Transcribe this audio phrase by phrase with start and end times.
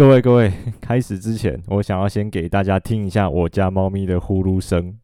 [0.00, 0.50] 各位各位，
[0.80, 4.96] 开始之前，我想要先给大家听一下我家猫咪的呼噜声。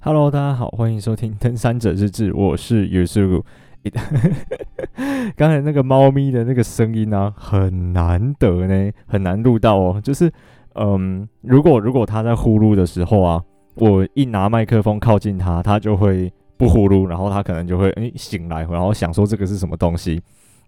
[0.00, 3.44] Hello，大家好，欢迎收听《登山者日志》，我是 Yusuke。
[5.36, 10.00] 刚才那个猫咪的那个声音呢、很难得呢，很难录到哦。
[10.02, 10.30] 就是，
[10.74, 13.42] 嗯，如果如果它在呼噜的时候啊，
[13.74, 20.20] 我一拿麦克风靠近它，它就会不呼噜，然后它可能就会诶、醒来，然后想说这个是什么东西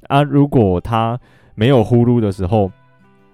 [0.08, 0.22] 啊。
[0.22, 1.18] 如果它
[1.54, 2.70] 没有呼噜的时候，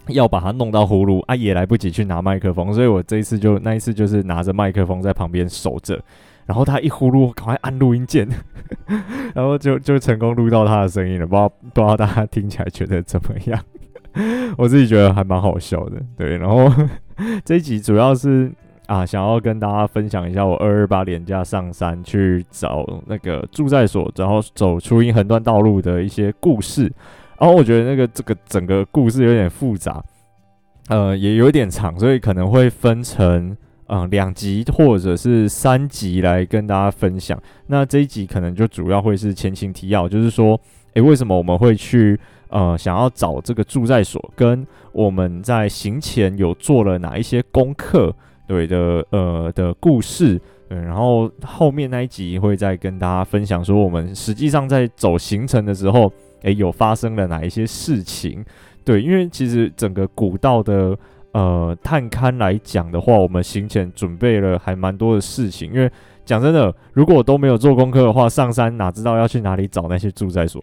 [0.09, 6.03] 要把它弄到呼噜啊，也来不及去拿麦克风，所以我这一次就那一次就是拿着麦克风在旁边守着。
[6.49, 8.27] 然后他一呼噜，赶快按录音键，
[9.35, 11.27] 然后就就成功录到他的声音了。
[11.27, 13.63] 不知道不知道大家听起来觉得怎么样？
[14.57, 16.01] 我自己觉得还蛮好笑的。
[16.17, 16.73] 对，然后
[17.45, 18.51] 这一集主要是
[18.87, 26.91] 啊，想要跟大家分享一下我二二八连假上山去找那个住在所，然后走出英横断道路的一些故事。
[27.39, 30.03] 然后我觉得那个这个整个故事有点复杂，
[30.89, 33.55] 呃，也有点长，所以可能会分成。
[33.91, 37.41] 嗯，两集或者是三集来跟大家分享。
[37.69, 40.61] 那这一集可能就主要会是前情提要，就是说，
[40.93, 48.15] 诶，为什么我们会去呃想要找这个住在所，跟我们在行前有做了哪一些功课，
[48.47, 50.39] 对的，呃的故事。
[50.69, 58.45] 对，然后后面那一集会再跟大家分享说，我们实际上在走行程的时候，诶，有发生了哪一些事情。
[58.85, 60.95] 对，因为其实整个古道的。
[61.33, 65.71] 呃，探勘来讲的话，我们行前准备了还蛮多的事情。
[65.73, 65.91] 因为
[66.25, 70.63] 讲真的，如果都没有做功课的话，上山哪知道要去哪里找那些住在所？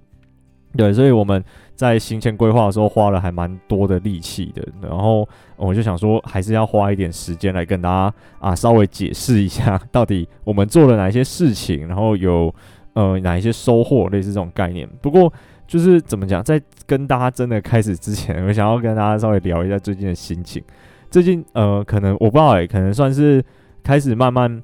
[0.75, 1.41] 对，所以我们
[1.75, 4.67] 在行前规划的时候花了还蛮多的力气的。
[4.81, 12.53] 然后我就想说，还是要花一点时间来跟大家啊稍微解释一下，到底我们做了哪些事情，然后有
[12.93, 14.89] 呃哪一些收获，类似这种概念。
[15.01, 15.31] 不过。
[15.67, 20.63] 就是怎么讲，在跟大家真的开始之前，我想要跟大家稍微聊一下最近的心情。
[21.09, 23.43] 最近呃，可能我不知道欸，可能算是
[23.83, 24.61] 开始慢慢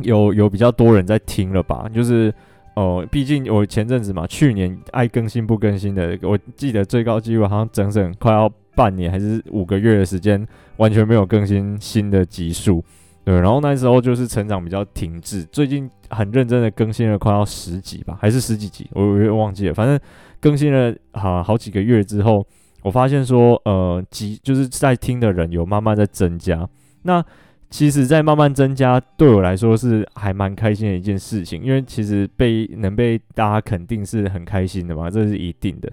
[0.00, 1.86] 有有比较多人在听了吧。
[1.92, 2.32] 就是
[2.74, 10.44] 呃，毕竟我前阵子嘛，去年爱更新不更新的，我记得最高纪录好像整整快要半年还是五个月的时间，
[10.78, 12.82] 完全没有更新新的集数。
[13.24, 19.72] 对，然后那时候就是成长比较停滞，最近很认真的更新了快要十集吧，还是十几集，我有点忘记了。
[19.72, 19.98] 反正
[20.40, 22.46] 更新了好好几个月之后，
[22.82, 26.68] 我发现说，呃，集就是在听的人有慢慢在增加。
[27.04, 27.24] 那
[27.70, 35.90] 其实，在慢慢增加，对我来说是还蛮开心的一件事情，因为其实被能被大家肯定是很开心的嘛，这是一定的。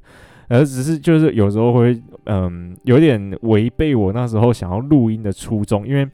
[0.49, 6.05] 而只是就是有时候会，嗯，有点违背我那时候想要录音的初衷，因为。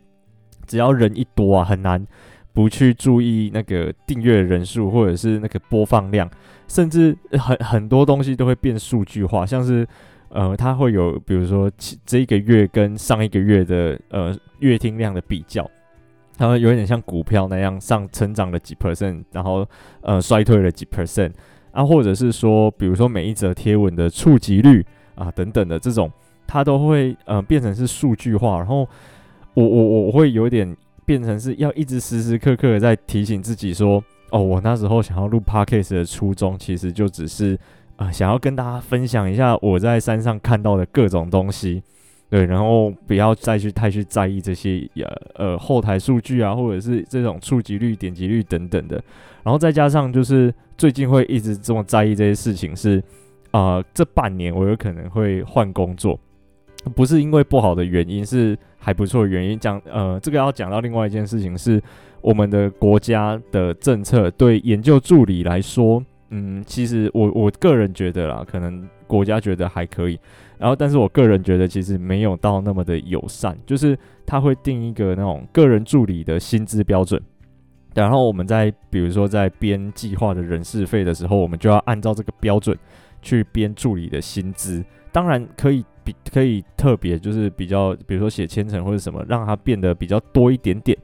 [0.67, 2.05] 只要人一多啊，很难
[2.53, 6.29] 不去注意那个订阅人数，或者是那个播放量，
[6.67, 9.87] 甚至很很多东西都会变数据化，像是
[10.29, 11.71] 呃，它会有比如说
[12.03, 15.69] 这一个月跟上一个月的呃月听量的比较，
[16.35, 19.63] 它会有点像股票那样上成长了几 percent，然后
[20.01, 21.31] 呃衰退了几 percent
[21.71, 24.83] 啊，或者是说比如说每一则贴文的触及率
[25.13, 26.11] 啊等等的这种，
[26.47, 28.89] 它都会呃变成是数据化，然后。
[29.63, 37.57] 我我我会有点变成是要一直时时刻刻的在提醒自己说，哦，我那时候想要录 Podcast 的初衷，其实就只是
[37.95, 41.81] 啊、想要跟大家分享一下我在山上看到的各种东西，
[42.29, 49.03] 对，然后不要再去太去在意这些呃呃后台数据啊，或者是这种触及率、点击率等等的，
[49.41, 53.03] 然后再加上就是最近会一直这么在意这些事情是，
[53.49, 56.19] 啊，这半年我有可能会换工作。
[56.95, 59.59] 不是因为不好的原因，是还不错的原因。
[59.59, 61.81] 讲呃，这个要讲到另外一件事情，是
[62.21, 70.19] 我们的国家的政策对研究助理来说，嗯，其实我我个人觉得啦，可能国家觉得还可以，
[70.57, 77.21] 然后但是我个人觉得其实没有到那么的友善，就是他会定一个那种个人助理的薪资标准，
[77.93, 82.77] 然后我们在比如说在编计划的人事费的时候，我们就要按照这个标准
[83.21, 85.83] 去编助理的薪资，当然可以。
[86.31, 90.97] 可以特别就是比较，比如说写千层或者什么，让它变得比较多一点点。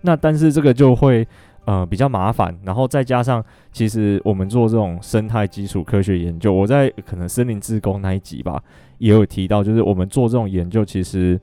[0.00, 1.26] 那但是这个就会
[1.64, 8.62] 呃比较麻烦，然后再加上其实我们做这种生态基础科学研究，我在可能森林自工那一集吧
[8.98, 11.40] 也有提到，就是我们做这种研究其实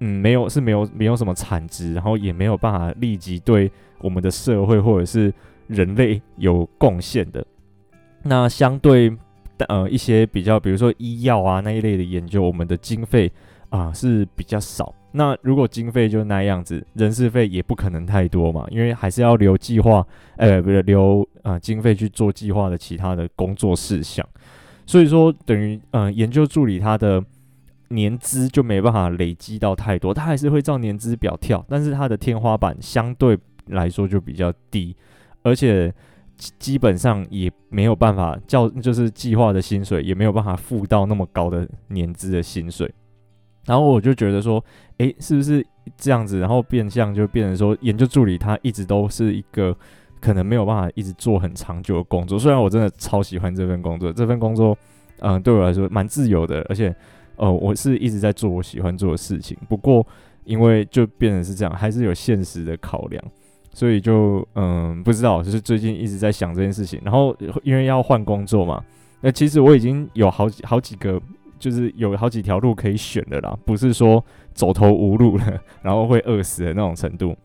[0.00, 3.70] 嗯没有是没有没有什么产值，然后也没有办法立即对
[4.00, 5.32] 我们的社会或者是
[5.66, 7.44] 人类有贡献的。
[8.22, 9.16] 那相对。
[9.66, 13.30] 呃，一些比较，比如说医药啊那一类的研究，我们的经费
[13.70, 14.94] 啊、是比较少。
[15.12, 20.06] 那如果经费就那样子，人事费也不可能太多嘛，因为还是要留计划，
[20.36, 24.26] 呃，不是留啊、经费去做计划的其他的工作事项。
[24.86, 27.22] 所以说，等于呃研究助理他的
[27.88, 34.94] 年资就没办法累积到太多，他还是会照年资表跳，但是他的天花板相对来说就比较低，
[35.42, 35.92] 而且
[36.58, 42.88] 基本上也没有办法叫就是计划的薪水也没有办法付到那么高的年资的薪水。
[43.66, 44.64] 然后我就觉得说，
[44.96, 45.64] 诶，是不是
[45.96, 46.40] 这样子？
[46.40, 49.76] 然后变相就变成说，研究助理他一直都是一个
[50.20, 52.38] 可能没有办法一直做很长久的工作。
[52.38, 54.74] 虽然我真的超喜欢这份工作，这份工作，
[55.18, 56.94] 嗯、对我来说蛮自由的，而且，
[57.36, 59.54] 呃，我是一直在做我喜欢做的事情。
[59.68, 60.06] 不过，
[60.44, 63.22] 因为就变成是这样，还是有现实的考量，
[63.78, 67.00] 所以就嗯、不知道，就是最近一直在想这件事情。
[67.04, 68.82] 然后因为要换工作嘛，
[69.20, 71.20] 那其实我已经有好几好几个。
[71.60, 77.36] 就是有好几条路可以选的啦，不是说走投无路了， 然后会饿死的那种程度，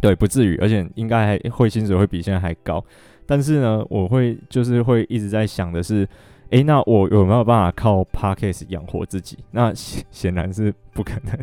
[0.00, 2.80] 对，不至于，而且应该还会薪水会比现在还高。
[3.26, 6.08] 但是呢，我会就是会一直在想的是，
[6.50, 9.36] 诶，那我有没有办法靠 Podcast 养活自己？
[9.50, 11.36] 那显显然是不可能。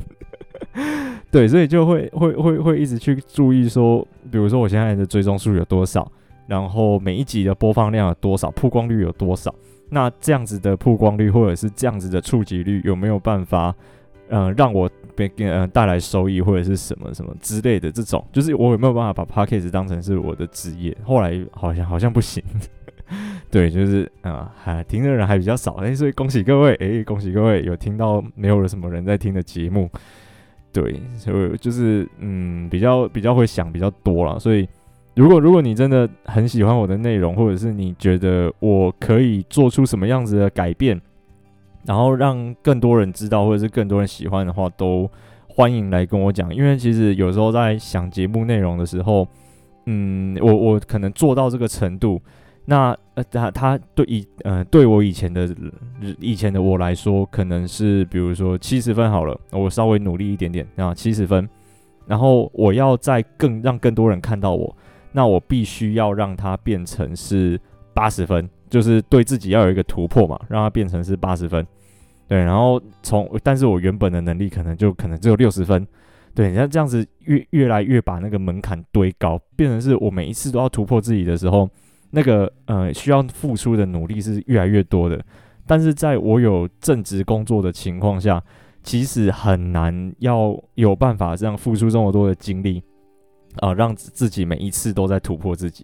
[1.32, 6.10] 对，所以就会会会会一直去注意说，比如说我现在的追踪数有多少，
[6.48, 9.54] 然后每一集的播放量有多少，曝光率有多少。
[9.90, 13.74] 那这样子的曝光率，或者是这样子的触及率，有没有办法，
[14.28, 20.96] 呃，让我给呃带来收益，或者是什么什么之类的这种，就是我有没有办法把 Podcast 当成是我的职业？
[21.04, 22.44] 后来好像好像不行，
[23.50, 29.90] 对，就是啊，还听的人还比较少，哎，所以恭喜各位，哎，恭喜各位有听到没有了什么人在听的节目，
[30.82, 34.68] 对，所以就是嗯，比较比较会想比较多了，所以。
[35.16, 41.02] 如果如果你真的很喜欢我的内容，或者是你觉得我可以做出什么样子的改变，
[41.88, 45.10] 然后让更多人知道，或者是更多人喜欢的话，都
[45.48, 46.54] 欢迎来跟我讲。
[46.54, 49.28] 因为其实有时候在想节目内容的时候，
[49.88, 52.22] 嗯，我我可能做到这个程度，
[52.70, 55.50] 那呃他他对以呃对我以前的
[56.20, 61.48] 以前的我来说，可能是比如说七十分好了，我稍微努力一点点啊，七十分，
[62.06, 64.76] 然后我要再更让更多人看到我。
[65.14, 67.60] 那我必须要让它变成是
[67.94, 71.66] 八十分，就是对自己要有一个突破嘛，让它变成是八十分，
[72.28, 75.88] 对，然后从，但是我原本的能力可能就可能只有六十分，
[76.36, 81.68] 对，像这样子越越来越把那个门槛堆高，变成是我每一次都要突破自己的时候，
[82.12, 85.24] 那个呃需要付出的努力是越来越多的，
[85.66, 88.44] 但是在我有正职工作的情况下，
[88.84, 92.84] 其实很难要有办法这样付出这么多的精力。
[93.60, 95.84] 啊，让自己每一次都在突破自己，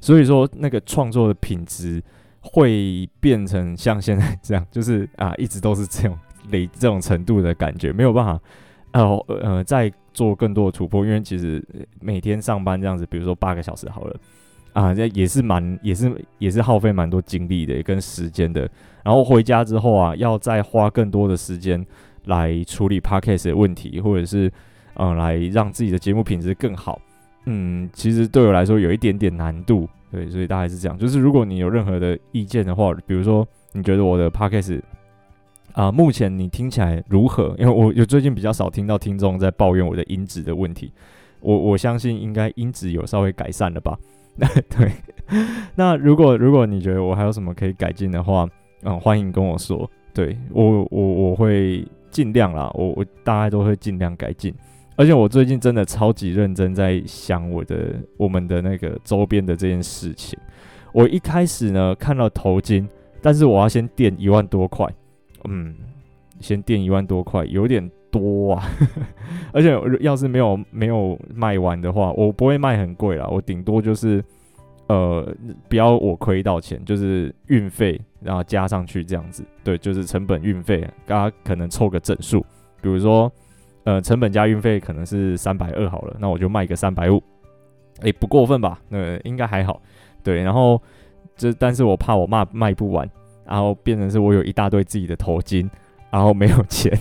[0.00, 2.02] 所以说那个创作的品质
[2.40, 6.18] 会变成像现在这样，就是啊，一直都是这种
[6.50, 8.40] 累这种程度的感觉，没有办法，
[8.92, 9.02] 呃，
[9.42, 11.62] 呃，再做更多的突破，因为其实
[12.00, 14.16] 每天上班这样子，比如说八个小时好了，
[14.72, 18.68] 啊，这也是蛮也是也是耗费蛮多精力的跟时间的，
[19.04, 21.84] 然后回家之后啊，要再花更多的时间
[22.26, 24.52] 来处理 Podcast 的问题，或者是
[24.94, 27.00] 嗯，来让自己的节目品质更好。
[27.46, 30.96] 嗯，其实对我来说有一点点难度，对，所以大概是这样。
[30.98, 34.80] 就是如果你有任何的意见的话，比如说你觉得我的 podcast
[35.72, 37.56] 啊，目前你听起来如何？
[37.58, 40.92] 因为我有最近比较少听到听众在抱怨我的音质的问题，
[41.40, 43.98] 我我相信应该音质有稍微改善了吧？
[44.68, 44.92] 对，
[45.74, 48.48] 那如果如果你觉得我还有什么可以改进的话，
[48.82, 54.54] 嗯，欢迎跟我说，对，我我我会尽量啦，我我大概都会尽量改进。
[54.96, 60.38] 而且我最近真的超级认真在想我的我们的那个周边的这件事情。
[60.92, 62.86] 我一开始呢看到头巾，
[63.22, 64.86] 但是我要先垫一万多块，
[65.44, 65.74] 嗯，
[66.40, 68.64] 先垫一万多块有点多啊。
[69.52, 74.22] 而且要是没有没有卖完的话，我不会卖很贵啦，我顶多就是
[74.88, 75.34] 呃
[75.68, 82.40] 不要我亏到钱，就是运费然后加上去这样子，对，就是成本运费，大家可能凑个整数，
[82.80, 83.30] 比如说。
[83.84, 87.20] 呃，成本加运费可能是三百二好了，那我就卖个三百五，
[88.02, 88.78] 诶，不过分吧？
[88.90, 89.80] 呃，应该还好，
[90.22, 90.42] 对。
[90.42, 90.80] 然后
[91.34, 93.08] 这，但是我怕我卖卖不完，
[93.46, 95.66] 然后变成是我有一大堆自己的头巾，
[96.10, 96.92] 然后没有钱，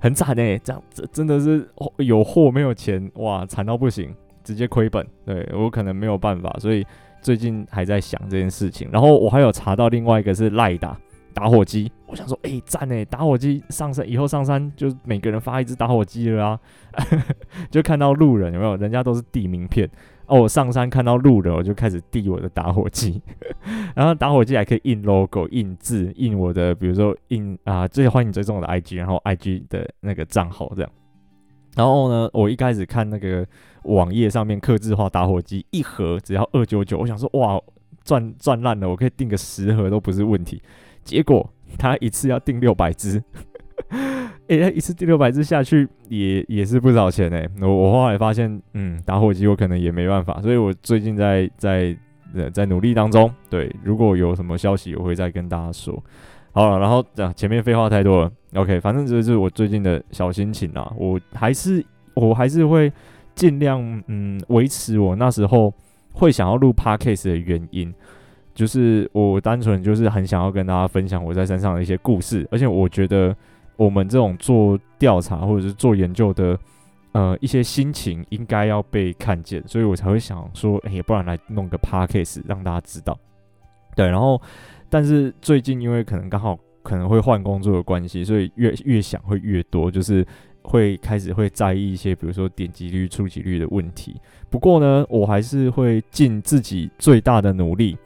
[0.00, 1.68] 很惨诶，这样这真的是
[1.98, 5.06] 有货没有钱，哇，惨到不行，直接亏本。
[5.24, 6.86] 对，我可能没有办法，所以
[7.20, 8.88] 最近还在想这件事情。
[8.90, 10.96] 然后我还有查到另外一个是赖打。
[11.34, 13.04] 打火机，我想说，哎、赞哎！
[13.04, 16.60] 打火机上山以后上山就每个人发一支打火机了啊，
[17.70, 18.74] 就看到路人有没有？
[18.76, 19.86] 人家都是递名片
[20.26, 23.22] 哦，我上山看到路人，我就开始递我的打火机，
[23.94, 30.90] 然后打火机还可以印 logo、印字、印我的，比如说印啊，最欢迎追踪我的 IG，然后 IG 的那个账号这样。
[31.76, 33.46] 然后呢，我一开始看那个
[33.84, 37.60] 网页上面刻字化打火机一盒只要二九九，我想说哇，
[38.02, 40.60] 赚赚烂了，我可以订个十盒都不是问题。
[41.04, 43.22] 结果他一次要订六百支。
[43.88, 47.48] 哎、欸，一次第六百支下去也也是不少钱哎。
[47.60, 51.96] 我我后来发现，嗯，打火机我可能也没办法，所以我最近在在
[52.32, 53.28] 呃在努力当中。
[53.50, 56.00] 对，如果有什么消息，我会再跟大家说。
[56.52, 60.92] 好了，然后讲、啊、前面废话太多了，OK，反正这就是我最近的小心情啊。
[60.96, 62.92] 我还是我还是会
[63.34, 65.74] 尽量嗯维持我那时候
[66.12, 67.92] 会想要录 Podcast 的原因，
[68.54, 73.34] 就是我单纯就是很想要跟大家分享我在山上的一些故事，而且我觉得。
[73.76, 76.58] 我们这种做调查或者是做研究的，
[77.12, 83.18] 呃，一些心情应该要被看见，所以我才会想说，哎，不然来弄个 podcast 让大家知道。
[83.94, 84.40] 对，然后，
[84.88, 90.26] 但是最近因为可能刚好可能会换工作的关系，所以越越想会越多，就是
[90.62, 94.20] 会开始会在意一些，比如说点击率、触及率的问题。
[94.48, 97.96] 不过呢，我还是会尽自己最大的努力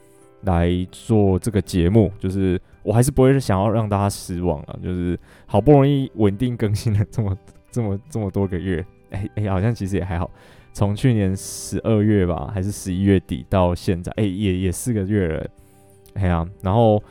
[0.43, 2.61] 来做这个节目，就是。
[2.83, 7.37] 我还是不会想要让大家失望啊，就是好不容易稳定更新了这么
[7.71, 10.31] 这么这么多个月，哎、欸、哎、好像其实也还好，
[10.73, 15.47] 从去年十二月吧，还是十一月底到现在，哎、也也四个月了，
[16.15, 17.03] 哎呀、然后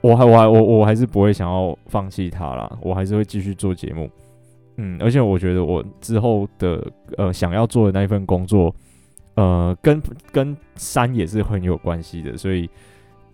[0.00, 4.10] 我还我还我我还是不会想要放弃它啦，我还是会继续做节目，
[4.76, 6.84] 嗯，而且我觉得我之后的
[7.16, 8.74] 呃想要做的那一份工作，
[9.36, 10.02] 呃，跟
[10.32, 12.68] 跟山也是很有关系的，所以。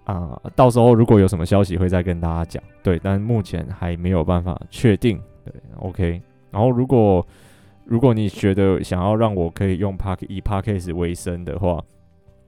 [0.05, 6.23] 啊、到时候如果有什么消息会再跟大家讲，对，但目前还没有办法确定，对，OK。
[6.51, 7.27] 然后如果
[7.85, 11.83] 如果你觉得想要让我可以用 Park 以 Podcast 为生的话，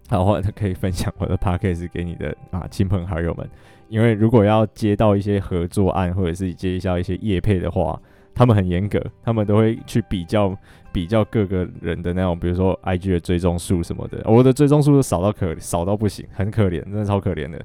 [0.08, 3.48] 好的话可以分享我的 Podcast 给你的啊亲朋好友们，
[3.88, 8.00] 因为如果要接到一些合作案或者是接一下一些业配的话。
[8.36, 10.54] 他们很严格，他们都会去比较
[10.92, 14.20] 比较各个人的那种，比如说 IG 的追踪数什么的。
[14.26, 17.64] 我的追踪数少到可少到不行，很可怜，真的超可怜的。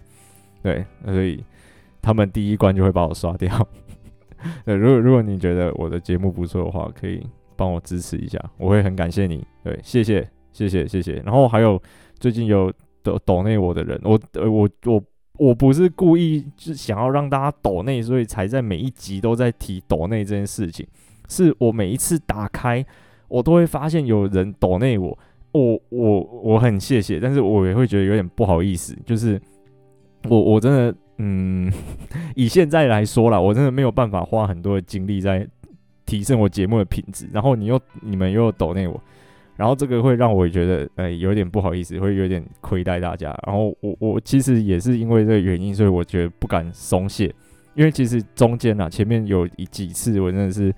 [0.63, 1.43] 对，所以
[2.01, 3.67] 他们第一关就会把我刷掉。
[4.63, 7.21] 对，如果如果你觉得我的节目不错的话，可以
[7.57, 9.45] 帮我支持一下，我会很感谢你。
[9.65, 11.15] 对，谢谢谢谢谢谢。
[11.25, 11.79] 然后还有
[12.17, 12.71] 最近有
[13.03, 15.03] 抖抖内我的人，我我我。
[15.41, 20.85] 我不是故意就想要让大家抖内，所以才在每一集都在提抖内这件事情。
[21.27, 22.85] 是我每一次打开，
[23.27, 25.17] 我都会发现有人抖内我，
[25.53, 28.95] 我我我很谢谢，但是我也会觉得有点不好意思。
[29.03, 29.41] 就是
[30.29, 31.73] 我我真的，嗯，
[32.35, 35.47] 以现在来说啦，我真的没有办法花很多的精力在
[36.05, 37.27] 提升我节目的品质。
[37.33, 39.01] 然后你又你们又抖内我。
[39.61, 43.27] 然后这个会让我觉得，呃，有点不好意思，会有点亏待大家。
[43.45, 47.31] 然后我我其实也是因为这个原因，所以我觉得不敢松懈。
[47.75, 50.73] 因为其实中间啊，前面有一几次，我真的是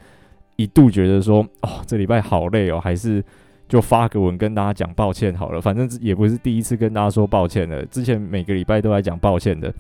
[0.58, 3.24] 一度觉得说，哦，这礼拜好累哦，还是
[3.70, 5.62] 就发个文跟大家讲抱歉好了。
[5.62, 9.74] 反正也不是第一次跟大家说抱歉了，之前每个礼拜都来讲抱歉的，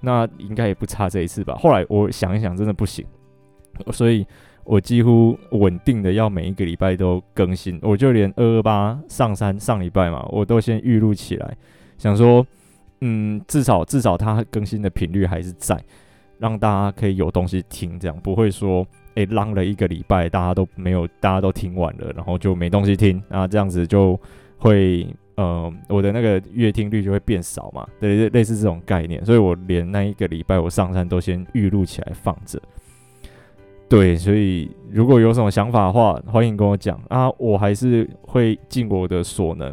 [0.00, 1.56] 那应该也不差这一次吧。
[1.56, 3.04] 后来我想一想，真的不行，
[3.90, 4.24] 所以。
[4.64, 11.56] 我几乎稳定的要每一个礼拜都更新，我就连二二八上山上礼拜嘛，我都先预录起来，
[11.98, 12.44] 想说，
[13.00, 15.78] 嗯，至少至少它更新的频率还是在，
[16.38, 24.18] 让大家可以有东西听，这样不会说，诶，浪了一个礼拜，大家都没有，大家都听完了，然后就没东西听，那这样子就
[24.56, 32.58] 会，呃，我的那个阅听率就会变少嘛，对，类似这种概念，所以我连那一个礼拜我上山都先预录起来放着。
[33.88, 39.72] 对，所以如果有什么想法的话，欢迎跟我讲啊，我还是会尽我的所能，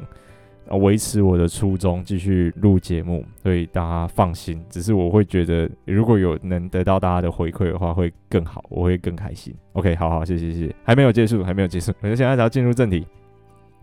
[0.80, 4.64] 维持我的初衷，继续录节目，所以大家放心。
[4.70, 9.56] 只是我会觉得，如果有能得到大家的回馈的话，会更好，我会更开心。
[9.74, 13.08] OK，好好，谢谢谢谢，还没有结束，还没有结束，我现在只要进入正题，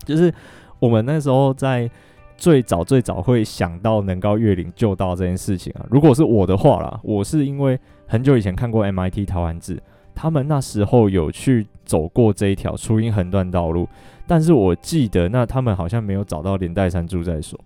[0.05, 0.33] 就是
[0.79, 1.89] 我们那时候在
[2.37, 5.85] 最早最早会想到能高越岭就到这件事情啊。
[5.89, 9.81] 如果是我的话啦，我是因为很久以前看过 MIT 桃环志。
[10.21, 13.87] 他们那时候有去走过这一条初音横断道路，
[14.27, 17.57] 但是我记得那他们好像没有找到连带山住在所。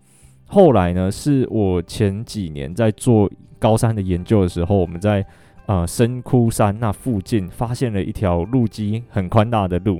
[0.45, 5.25] 后来呢，是我前几年在做高山的研究的时候，我们在
[5.65, 9.99] 呃深窟山那附近发现了一条路基很宽大的路，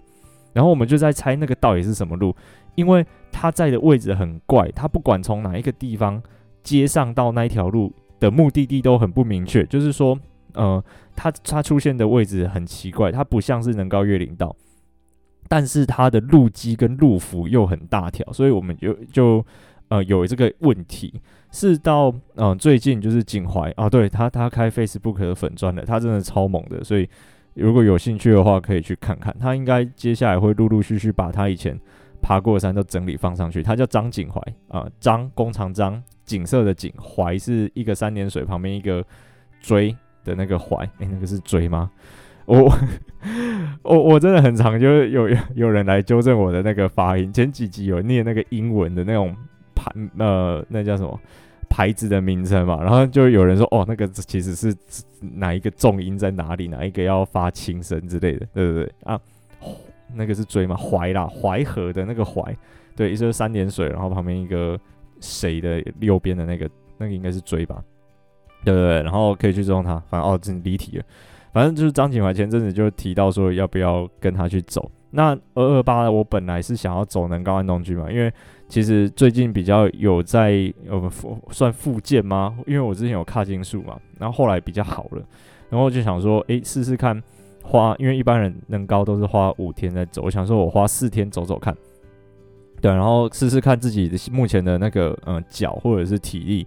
[0.53, 2.36] 然后我们就在猜那个到底是什么路，
[2.75, 6.22] 因为它在的位置很怪，它不管从哪一个地方
[6.62, 10.15] 接上到那一条路的目的地都很不明确，就是说。
[10.53, 10.83] 呃，
[11.15, 14.55] 它它出现的位置很奇怪，它不像是能高越岭道，
[15.48, 19.45] 但是它的路基跟路幅又很大条，所以我们就就
[19.89, 21.22] 呃有这个问题。
[21.55, 27.07] 是到嗯、最近就是景怀啊，对他他开 Facebook 的粉钻了，他真的超猛的，所以
[27.53, 29.31] 如果有兴趣的话可以去看看。
[29.39, 31.79] 他应该接下来会陆陆续续把他以前
[32.24, 33.62] 爬过山都整理放上去。
[33.62, 39.05] 他叫张景怀啊，张弓长张景色的景，怀是一个三点水旁边一个
[39.62, 41.89] 锥的那个怀，诶、欸，那个是锥吗？
[42.45, 42.71] 我
[43.83, 49.35] 我我真的很常就是有有人来纠正我的那个发音，前几集有念那个英文的那种
[49.73, 51.19] 牌呃，那叫什么？
[51.69, 54.71] 牌子的名称嘛，然后就有人说，哦，那个其实是
[55.19, 59.19] 哪一个重音在哪里，哪一个要发轻声之类的，对不对啊？
[60.13, 62.55] 那个是锥嘛，淮啦，淮河的那个淮，
[62.95, 64.79] 对，一是三点水，然后旁边一个
[65.19, 67.83] 谁的右边的那个，那个应该是锥吧，
[68.63, 69.01] 对不对？
[69.03, 71.03] 然后可以去用它，反正哦，真离题了，
[71.51, 74.89] 反正就是张景怀前阵子就提到说要不要跟他去走。
[75.12, 78.34] 那二二八我本来是想要走能高安东区嘛，因为
[78.67, 81.12] 其实最近比较有在呃
[81.51, 82.58] 算复健吗？
[82.65, 85.22] 因为我之前有髂胫束嘛，然后后来比较好了，
[85.70, 87.22] 然后就想说，诶，试试看
[87.62, 91.77] 花，因为一般人能高都是花五天在走，我想说我花四天走走看，
[92.82, 96.65] 对，然后试试看自己的目前的那个嗯、脚或者是体力，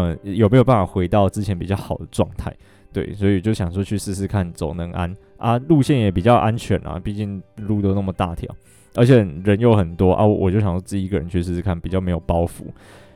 [0.00, 2.52] 呃、有没有办法回到之前比较好的状态。
[2.92, 8.48] 对，所以就想说去试试看走能安啊，路线也比较安全啊，毕竟路都那么大条，
[8.94, 12.64] 而且人又很多啊，我就想说自己一个人去试试看，比较没有包袱。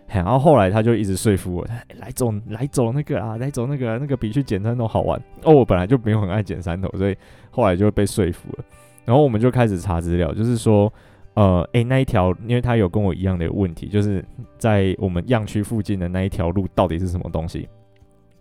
[0.06, 1.66] 然后后来他就一直说服我，
[2.00, 5.52] 来走来走那个啊，来走那个那个比去捡山头好玩哦。
[5.54, 7.16] 我本来就没有很爱捡山头，所以
[7.50, 8.64] 后来就被说服了。
[9.04, 10.92] 然后我们就开始查资料，就是说，
[11.38, 14.24] 呃，诶，那一条，因为他有跟我一样的问题，就是
[14.58, 17.68] 在我们样区附近的那一条路到底是什么东西？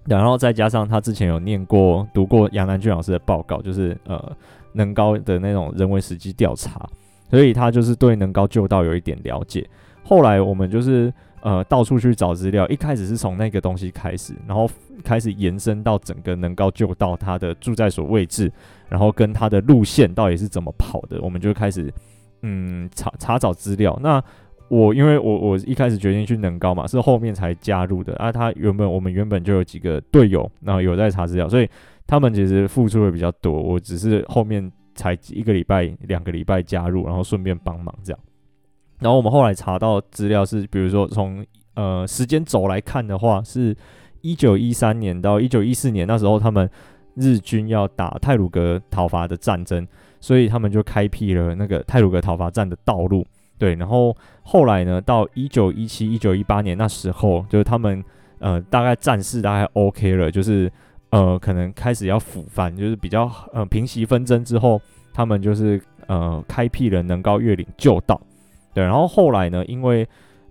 [0.06, 4.36] 然后再加上他之前有念过、读过杨南俊老师的报告，就是呃
[4.74, 6.90] 能高的那种人文实际调查，
[7.30, 9.70] 所以他就是对能高旧道有一点了解。
[10.04, 14.68] 后来我们就是呃到处去找资料，一开始是从那个东西开始，然后
[15.04, 18.52] 开始延伸到整个能高旧道它的住在所位置，
[18.90, 21.94] 然后跟它的路线到底是怎么跑的，我们就开始
[22.42, 23.98] 嗯查查找资料。
[24.02, 24.22] 那
[24.70, 28.32] 我因为我我一开始决定去能高嘛，是后面才加入的啊。
[28.32, 31.70] 他原本我们原本就有几个队友，然后有在查资料，所以
[32.06, 33.54] 他们其实付出的比较多。
[33.54, 38.20] 我只是后面才一个礼拜、两个礼拜加入，然后顺便帮忙这样。
[39.00, 41.46] 然后我们后来查到资料是，比如说从
[41.76, 43.76] 呃时间轴来看的话，是
[44.22, 46.70] 一九一三年到一九一四年，那时候他们
[47.16, 49.88] 日军要打泰鲁格讨伐的战争，
[50.20, 53.26] 所以他们就开辟了那个泰鲁阁讨伐战的道路。
[53.60, 58.04] 对，然后后来呢，到一九一七、一九一八年那时候，就是他们
[58.38, 60.72] 呃大概战事大概 OK 了，就是
[61.10, 64.80] 呃可能开始要抚番，就是比较呃平息纷争之后，
[65.12, 68.22] 他们就是呃开辟了能高越岭旧道。
[68.76, 70.08] 对，然后后来呢，因为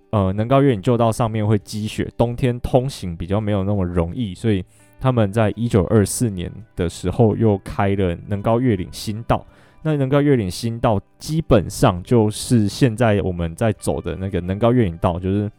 [0.09, 4.61] 呃能高越岭旧道上面会积雪，冬天通行比较没有那么容易，所以
[4.99, 9.45] 他们在一九二四年的时候又开了能高越岭新道。
[9.87, 15.49] 那能高越岭新道基本上就是现在我们在走的那个能高越岭道，就是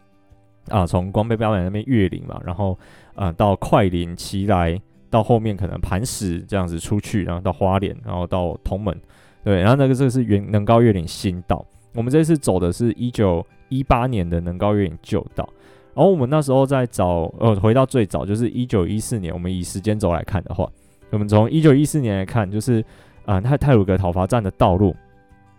[0.68, 2.78] 啊，从光背标板那边越岭嘛，然后
[3.14, 8.94] 啊到快林、奇来，到后面可能磐石这样子出去，然后到花莲，然后到同门，
[9.42, 11.64] 对，然后那个这个是原能高越岭新道。
[11.94, 15.48] 我们这次走的是一九一八年的能高越岭旧道，
[15.94, 20.70] 然后我们那时候在找，呃，回到最早就是一九一四年，我们以时间轴来看的话，
[21.12, 22.84] 我们从一九一四年来看，就是。
[23.28, 24.96] 啊，泰泰鲁阁讨伐战的道路，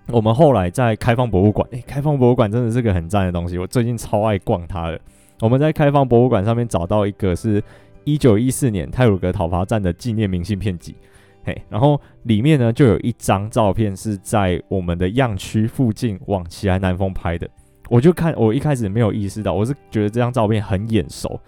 [0.08, 5.00] 我们后来在开放博物馆，诶、开放博物馆真的是个很赞的东西，我最近超爱逛它的。
[5.40, 7.64] 我们在开放博物馆上面找到一个是
[8.06, 10.96] 一九一四年泰鲁阁讨伐战的纪念明信片集，
[11.44, 17.48] 嘿，然后里面呢就有一张照片是在我们的样区附近往奇安南峰拍的，
[17.88, 21.40] 我就看，我一开始没有意识到，我是觉得这张照片很眼熟。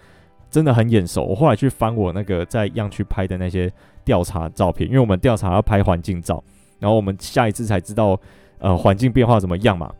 [0.52, 1.24] 真的很眼熟。
[1.24, 3.72] 我后来去翻我那个在样区拍的那些
[4.04, 6.44] 调查照片，因为我们调查要拍环境照，
[6.78, 8.20] 然后我们下一次才知道，
[8.58, 9.90] 呃，环境变化怎么样嘛。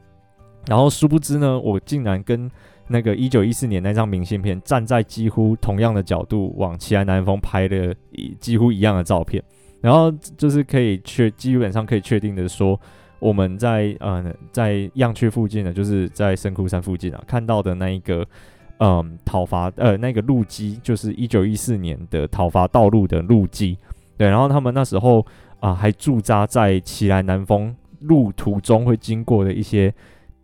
[0.68, 2.48] 然后殊不知呢，我竟然跟
[2.86, 7.96] 那个一九一四年那张明信片站在几乎同样的角度往奇安南峰拍的
[8.38, 9.42] 几乎一样的照片。
[9.80, 12.78] 然后就是可以确基本上可以确定的说，
[13.18, 18.26] 我们在呃在样区附近呢，就是在深窟山附近啊看到的那一个。
[18.84, 23.78] 嗯，讨伐呃那个路基就是一九一四年的讨伐道路的路基，
[24.18, 25.24] 对，然后他们那时候
[25.60, 29.94] 啊、还驻扎在奇莱南峰路途中会经过的一些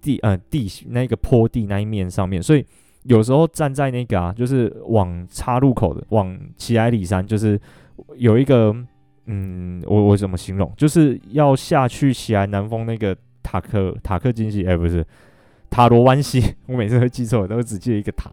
[0.01, 2.65] 地呃地那个坡地那一面上面，所以
[3.03, 7.61] 有时候站在那个啊，就是往岔路口的往奇莱里山，就是
[8.17, 8.73] 有一个
[9.27, 10.73] 嗯，我我怎么形容？
[10.77, 15.05] 就是要下去奇莱南峰那个塔克塔克金溪，哎，不是
[15.71, 18.31] 塔罗湾溪， 我每次会记错，都只记得一个塔。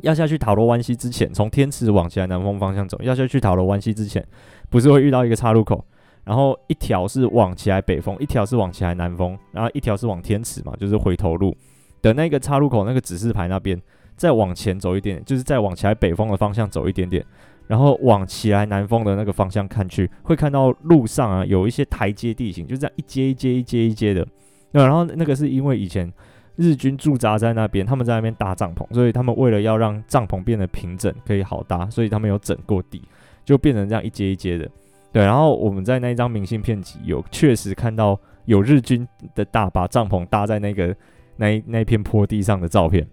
[0.00, 4.22] 要下去塔罗湾溪之前，从天池往奇莱南风方向走，要下去塔罗湾溪之前，
[4.68, 5.82] 不是会遇到一个岔路口，
[6.24, 11.56] 然后一条是往起来北风，一条是往起来南风，然后一条是往天池嘛，就是回头路
[12.02, 13.80] 的那个岔路口那个指示牌那边，
[14.14, 17.24] 再往前走一点，就是再往起来北风的方向走一点点，
[17.66, 24.26] 然后往起来南风的那个方向看去，会看到路上啊有一些台阶地形，就这样一阶一阶一阶一阶的，
[24.72, 26.12] 那然后那个是因为以前。
[26.56, 33.02] 日军驻扎在那边，他们在那边搭帐篷，所以他们为了要让帐篷变得平整，可以好搭，所以他们有整过地，
[33.44, 34.70] 就变成这样一阶一阶的。
[35.12, 40.94] 对，然后我们在那一张明信片集有确实看到有日军的大把帐篷搭在那个
[41.36, 43.04] 那那片坡地上的照片，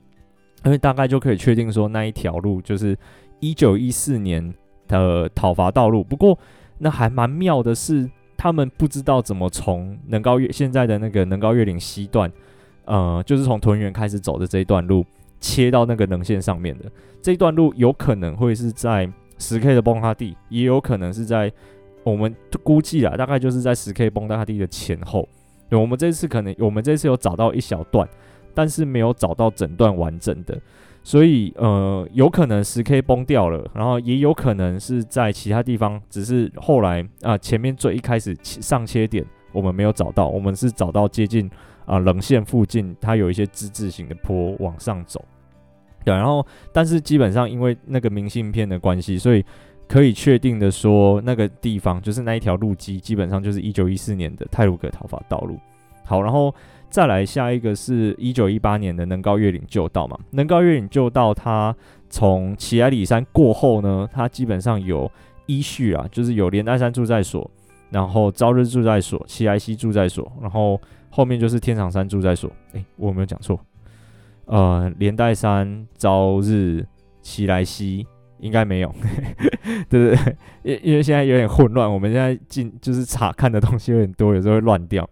[0.64, 2.98] 因为大概就可以确定说那一条路就是
[3.40, 4.54] 一九一四年
[4.88, 6.04] 的讨伐道路。
[6.04, 6.38] 不过
[6.78, 12.32] 那还蛮妙的是，他们不知道怎么从能高越现在的那个能高越岭西段。
[12.86, 15.06] 呃，就是从屯园开始走的这一段路，
[15.40, 16.86] 切到那个棱线上面的
[17.22, 21.52] 这一段路，有可能会是在十 K 的崩塌地，也有可能是在
[22.04, 25.28] 我们估计啊，大概就是在十 K 崩塌地的前后。
[25.70, 28.08] 对，我们这次可能，我们这次有找到一小段，
[28.54, 30.60] 但是没有找到整段完整的，
[31.04, 41.50] 所以呃，有可能十 K 崩掉了，然后也有可能是在其他地方，只是后来啊、前面最一开始上切点我们没有找到，我们是找到接近。
[41.92, 45.22] 啊，棱线附近它有一些之字形的坡往上走，
[46.06, 49.44] 对，然后但是基本上因为那个明信片的关系，所以
[49.90, 55.60] 可以确定的说，那个地方就是那一条路基，基本上就是一九一四年的泰鲁阁讨伐道路。
[56.06, 56.56] 好，然后
[56.90, 61.76] 再来下一个是一九一八年的能高越岭旧道嘛，能高越岭旧道它
[62.10, 65.12] 从奇埃里山过后呢，它基本上有
[65.46, 67.52] 依序啊，就是有连带山住在所，
[67.90, 70.80] 然后朝日住在所、奇埃西住在所，然后。
[71.12, 73.60] 后面就是天长山住在所，诶，我有没有讲错？
[74.46, 76.84] 呃，连带山、朝日、
[77.22, 78.08] 奇莱西
[78.40, 78.94] 应该没有，
[79.88, 85.08] 对 对对，因因为现在有点混乱，我们现在进就是查看的东西有点多，有时候会乱掉。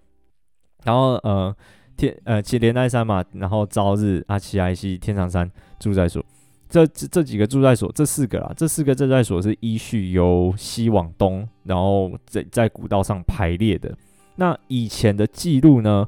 [0.83, 1.55] 然后呃
[1.95, 6.25] 天呃其连带山嘛，然后朝日啊、奇莱西、天长山住在所，
[6.69, 13.95] 这这这几个住在所，这四个啦，这四个驻在所是依序由西往东，然后在在古道上排列的。
[14.39, 16.07] 那以前的记录呢，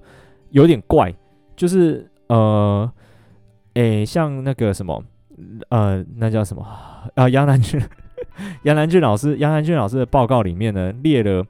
[0.52, 1.14] 有点怪，
[1.54, 2.90] 就是呃，
[3.74, 5.04] 诶、像那个什么，
[5.68, 6.66] 呃，那叫什么
[7.16, 7.28] 啊？
[7.28, 7.78] 杨南俊，
[8.64, 11.46] 杨南俊老师，杨南俊老师的报告里面呢，列了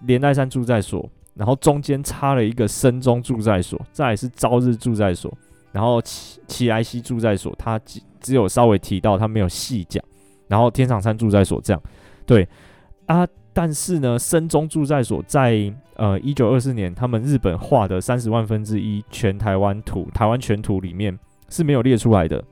[0.00, 5.32] 连带山住在所，然后中间插了一个深中住在所，再是朝日住在所，
[5.72, 10.04] 然后奇奇莱西驻在所，他只只有稍微提到，他没有细讲，
[10.48, 11.82] 然后天长山住在所这样，
[12.26, 12.46] 对
[13.06, 13.26] 啊。
[13.52, 22.42] 但是呢，深中驻在所在呃一九二四年，他们日本画的三十万分之一全台湾图，台湾全图里面是没有列出来的。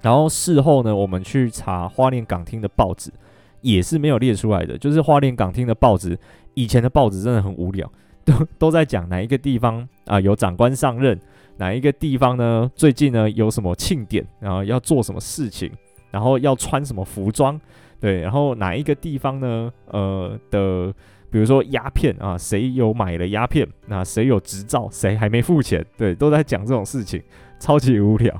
[0.00, 3.12] 然后事后呢，我们去查花莲港厅的报纸，
[3.60, 4.78] 也是没有列出来的。
[4.78, 6.18] 就是花莲港厅的报纸，
[6.54, 7.90] 以前的报纸真的很无聊，
[8.24, 11.18] 都都在讲哪一个地方啊、有长官上任，
[11.58, 15.70] 哪一个地方呢最近呢有什么庆典，然后要做什么事情，
[16.10, 17.60] 然后要穿什么服装。
[18.00, 19.72] 对，然后哪一个地方呢？
[19.86, 20.92] 呃的，
[21.30, 23.66] 比如说鸦片啊，谁有买了鸦片？
[23.86, 24.88] 那谁有执照？
[24.90, 25.84] 谁还没付钱？
[25.96, 27.22] 对，都在讲这种事情，
[27.58, 28.32] 超级无聊。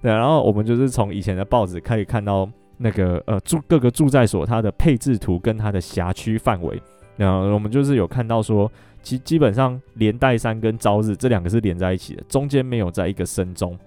[0.00, 6.80] 对，然后我们就是从以前的报纸可以看到那个呃住各个住在所它的配置图跟它的辖区范围。
[7.16, 8.70] 然后我们就是有看到说，
[9.02, 13.78] 其基本上连带山跟朝日这两个是连在一起的，中间没有在一个深中。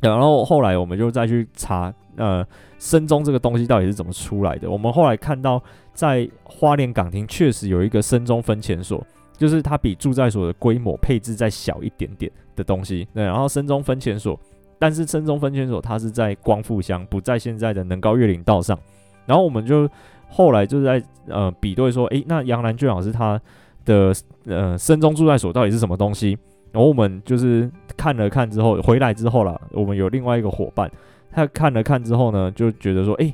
[0.00, 2.46] 然后后来我们就再去查，呃，
[2.78, 4.70] 深中这个东西到底是怎么出来的？
[4.70, 5.62] 我们后来看到，
[5.94, 9.02] 在花莲港厅确实有一个深中分遣所，
[9.36, 13.08] 就是它比住在所的规模配置再小一点点的东西。
[13.14, 14.38] 对，然后深中分遣所，
[14.78, 18.78] 但是深中分遣所它是在光复乡，不在现在的能高月岭道上。
[19.24, 19.88] 然后我们就
[20.28, 23.40] 后来就是在呃比对说，诶，那杨兰俊老师他
[23.84, 24.12] 的
[24.46, 26.36] 呃深中住在所到底是什么东西？
[26.70, 30.90] 然后我们就是看了看之后回来之后啦，我们有另外一个伙伴，
[31.38, 33.32] 他看了看之后呢，就觉得说，诶，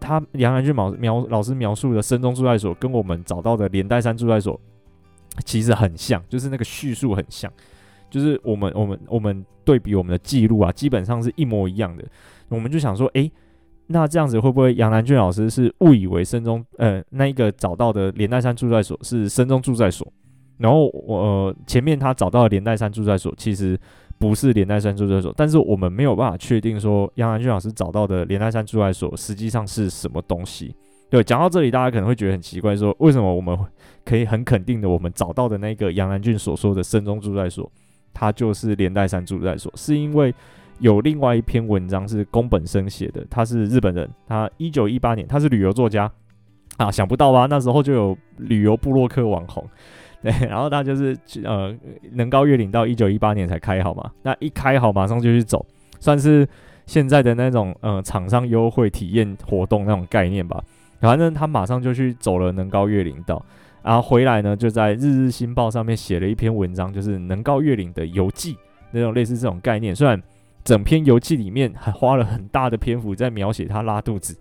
[0.00, 4.58] 他杨南俊描描老师描述的深中住在所跟我们找到的连带山住在所
[5.44, 7.52] 其实很像，就是那个叙述很像，
[8.08, 12.04] 就是我们我们我们对比我们的记录啊，基本上是一模一样的。
[12.48, 13.30] 我们就想说，诶，
[13.88, 20.10] 那这样子会不会杨南俊老师是误以为深中呃那一个找到的连带山住在所是深中住在所？
[20.56, 23.78] 然后我、呃、前面他找到的连带山住在所，其实
[24.18, 30.74] 不是连带山驻在所，但是我们没有办法确定说杨兰俊老师找到的连带山驻在所实际上是什么东西。
[31.10, 33.56] 对，讲到这里，大家可能会觉得很奇怪，说为什么我们
[34.04, 37.70] 可以很肯定的，我们找到的那个杨兰俊所说的深中住在所，
[38.12, 40.34] 它就是连带山驻在所，是因为
[40.80, 46.10] 有另外一篇文章是宫本生写的，他是日本人，他一九一八年，他是旅游作家
[46.78, 47.46] 啊，想不到吧？
[47.48, 49.64] 那时候就有旅游部落客网红。
[50.24, 51.76] 对， 然后他就是呃，
[52.12, 55.64] 能高越岭到一九一八年才开好嘛，那一开好马上就去走，
[56.00, 56.48] 算是
[56.86, 60.64] 现在的那种呃厂商优惠体验活动那种概念吧。
[61.00, 63.44] 反正他马上就去走了能高越岭道，
[63.82, 68.56] 然后回来呢就在日日新报上面写了一篇文章，就是能高越岭的游记
[68.92, 69.94] 那种类似这种概念。
[69.94, 70.18] 虽然
[70.64, 74.34] 整篇游记里面还花了很大的篇幅在描写他拉肚子，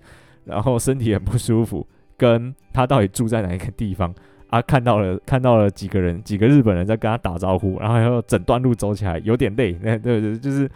[0.46, 4.16] 然后身体很不舒服，跟他到底住在哪一个地方。
[4.54, 10.70] 他、看到了，看到了几个人，几个日本人在跟他打招呼，然后还有整段路走起来有点累， 对对对，就是，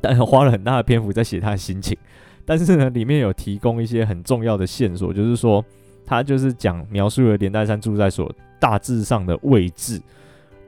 [0.00, 1.96] 但花了很大的篇幅在写他的心情。
[2.46, 5.62] 但是呢，里面有提供一些很重要的线索，就是说
[6.06, 10.00] 他就是讲描述了连带山住在所大致上的位置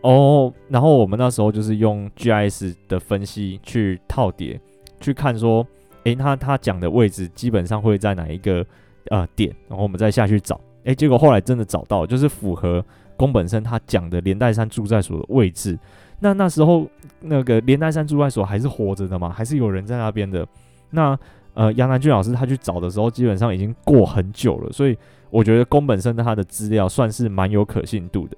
[0.02, 0.52] 哦。
[0.68, 4.60] 然后我们那时候就是用 GIS 的分析去套叠，
[5.00, 5.66] 去看说，
[6.04, 8.64] 诶，他他讲的位置基本上会在哪一个
[9.10, 10.60] 呃点，然后我们再下去找。
[10.84, 12.84] 诶，结果后来真的找到，就是符合
[13.16, 15.78] 宫本身他讲的连带山住在所的位置。
[16.18, 16.88] 那那时候
[17.20, 19.30] 那个连带山住在所还是活着的吗？
[19.30, 20.46] 还是有人在那边的？
[20.90, 21.18] 那
[21.54, 24.96] 呃，杨南俊老师他去找的时候，基本上已经过很久了，所以
[25.30, 28.36] 我觉得宫本身的他的资料算是蛮有可信度的。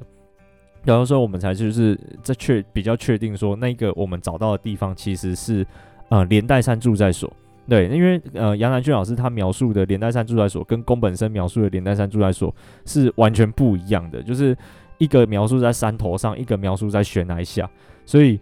[0.85, 5.67] 然后说我们才就是在确比较确定说，那个我们找到的地方其实是
[6.09, 7.33] 呃连带山住在所。
[7.67, 14.55] 对，因为呃，杨南俊老师他描述的连带山住宅所跟宫本身描述的连带山住宅所是完全不一样的，就是
[14.99, 17.69] 一个描述在山头上，一个描述在悬崖下，
[18.05, 18.39] 所以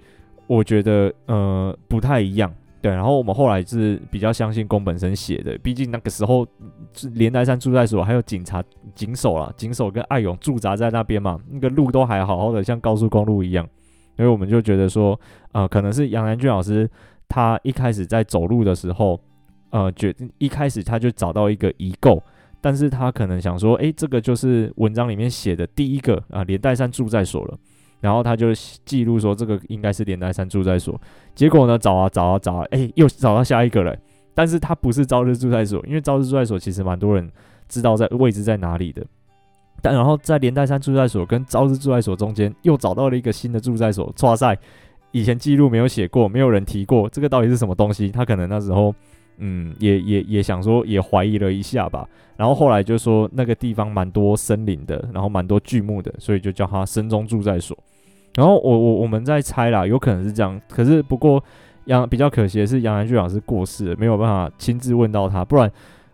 [0.48, 2.52] 我觉得呃不太一样。
[2.80, 6.44] 对，然后我们后来是比较相信宫本身写的，毕竟那个时候
[6.92, 8.60] 是连带山住宅所还有警察
[8.92, 13.64] 警守啦，警守跟爱勇驻扎在那边嘛，那个路都还好好的，像高速公路一样，
[14.16, 15.16] 所以我们就觉得说，
[15.52, 16.90] 呃，可能是杨南俊老师。
[17.32, 19.18] 他一开始在走路的时候，
[19.70, 22.22] 呃，决一开始他就找到一个遗构，
[22.60, 27.58] 但是他可能想说，诶，这个就是文章里面写的第一个啊、连带山住在所了。
[28.02, 28.48] 然后他就
[28.84, 31.00] 记录说，这个应该是连带山住在所。
[31.34, 33.96] 结果呢，找啊找啊找啊，诶，又找到下一个了。
[34.34, 37.30] 但是他不是朝日住在所，因为朝日住在所其实蛮多人
[37.66, 39.02] 知道在位置在哪里的。
[39.80, 44.12] 但然后在连带山住在所跟朝日住在所中间，又找到了一个新的住在所。
[44.22, 44.54] 哇塞！
[45.12, 48.08] 以前记录没有写过，没有人提过，这个到底是什么东西？
[48.10, 48.94] 他可能那时候，
[49.36, 52.08] 嗯，也也也想说，也怀疑了一下吧。
[52.36, 57.76] 然后后来就说那个地方蛮多森林的，然后蛮多巨木的，所以就叫它深中住在所。
[58.34, 60.58] 然后我我我们在猜啦，有可能是这样。
[60.68, 61.42] 可是不过
[61.84, 65.44] 杨比较可惜的是杨南俊老师过世了，没有办法亲自问到他。
[65.44, 65.70] 不然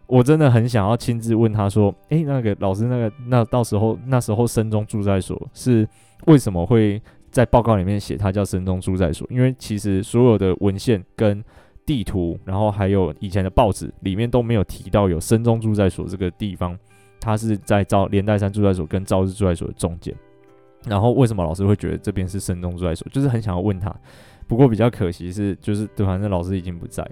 [0.08, 5.88] 我真的很想要亲自问他说，诶，那个老师，那个那到时候那时候深中住在所是
[6.26, 7.00] 为什么会？
[7.30, 11.44] 在报告里面写，它叫深中住在所，因为其实所有的文献跟
[11.84, 16.78] 地图，然后还有以前的报纸里面都没有提到有深中住在所这个地方，
[17.20, 20.14] 它是在朝连带山住在所跟朝日住在所的中间。
[20.86, 23.06] 然后为什么老师会觉得这边是深中住在所？
[23.10, 23.94] 就是很想要问他，
[24.46, 27.06] 不过比较可惜是，就是对，反正老师已经不在，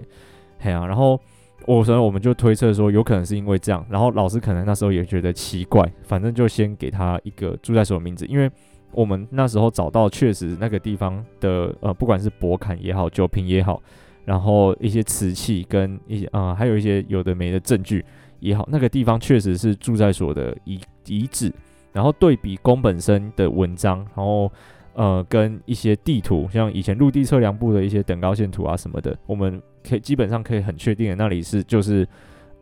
[0.59, 0.85] 嘿啊。
[0.85, 1.19] 然后
[1.65, 8.49] 我所以我们就推测说，有可能是因为这样，然后老师可能那时候也觉得奇怪，反正就先给他一个住在所的名字，因为。
[8.91, 13.81] 我们那时候找到，确实那个地方的呃，不管是博坎也好，酒瓶也好，
[14.25, 18.03] 然后一些瓷器跟一些啊、呃，还有一些有的没的证据
[18.39, 21.51] 也好，那个地方确实是住在所的遗遗址。
[21.93, 24.51] 然后对比宫本身的文章，然后
[24.93, 32.03] 呃，跟一些地图，像以前陆地测量部的一些等高线图啊什么的，我们可以基本上可以很确定的，那里是就是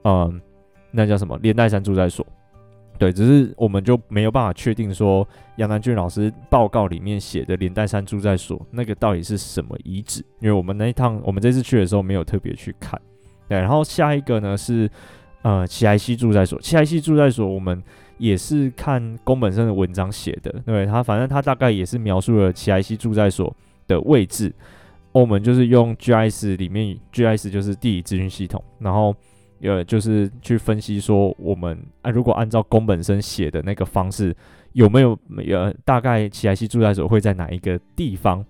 [0.04, 0.34] 嗯、呃，
[0.92, 2.26] 那叫什么连带山住在所。
[2.98, 5.28] 对，只是我们就没有办法确定说
[5.58, 13.00] 杨南俊老师报告里面写的连带山住在所那个到底是什么遗址，因为我们那一趟我们这次去的时候没有特别去看。
[13.50, 14.90] 对，然后下一个呢是
[15.42, 17.84] 呃齐莱西住在所，齐莱西住在所我们
[18.18, 23.54] 也是看宫本身的文章写的，对他反正他大概也是描述了齐莱西住在所
[23.88, 24.54] 的位置，
[25.12, 29.14] 我们就是用 GIS 里面 GIS 就是地理资讯系统，然后。
[29.68, 34.36] 呃，就是去分析说，我们啊，如果按照宫本身写的那个方式，
[34.74, 38.46] 有没有呃，大概奇莱溪驻在所会在哪一个地方？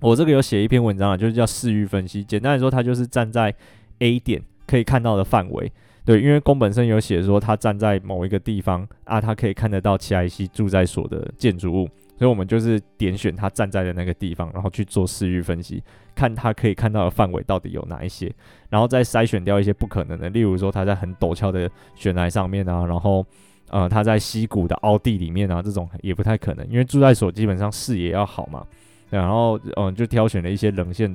[0.00, 2.22] 我这个有写一篇文章啊，就是叫视域分析。
[2.22, 3.54] 简单来说，它就是站在
[4.00, 5.72] A 点可以看到的范围。
[6.04, 15.82] 对，因为宫本身有写说，他站在某一个地方啊，他可以看得到奇莱溪驻在所的建筑物，所以我们就是点选他站在的那个地方，然后去做视域分析，
[16.14, 18.32] 看他可以看到的范围到底有哪一些，
[18.70, 23.24] 然后再筛选掉一些不可能的，例如说他在很陡峭的悬崖上面啊，然后
[23.68, 28.66] 呃他在溪谷的凹地里面啊，这种也不太可能，因为住在所基本上视野要好嘛，
[29.10, 31.14] 然后嗯、就挑选了一些棱线，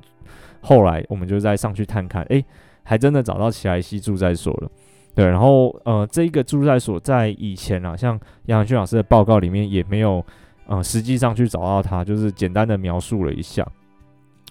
[0.62, 2.44] 后来我们就再上去探看，诶，
[2.84, 4.70] 还真的找到奇莱溪住在所了。
[5.14, 10.26] 对，然后呃，这个住在所在以前啊，像杨洋勋老师的报告里面也没有，
[10.68, 13.68] 呃，实际上去找到它，就是简单的描述了一下，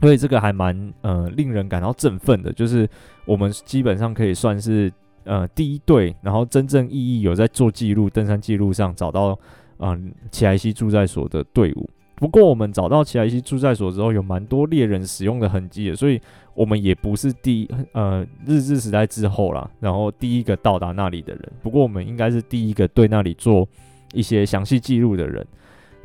[0.01, 2.88] 所以这个还蛮呃令人感到振奋的，就是
[3.25, 4.92] 我们基本上可以算是
[5.25, 9.38] 呃第一队，然后真正意义有在做记录登山记录上找到
[9.79, 9.99] 呃
[10.31, 11.88] 奇莱西住在所的队伍。
[12.16, 16.20] 不过我们找到奇莱西住在所之后，有蛮多猎人使用的痕迹的，所以
[16.53, 21.53] 我们也不是第呃日治时代之后啦，然后第一个到达那里的人。
[21.62, 23.66] 不过我们应该是第一个对那里做
[24.12, 25.46] 一些详细记录的人，